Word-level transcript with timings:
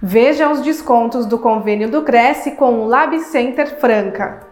Veja 0.00 0.48
os 0.48 0.60
descontos 0.60 1.26
do 1.26 1.38
convênio 1.38 1.90
do 1.90 2.02
Cresce 2.02 2.52
com 2.52 2.80
o 2.80 2.86
Lab 2.86 3.18
Center 3.18 3.80
Franca. 3.80 4.46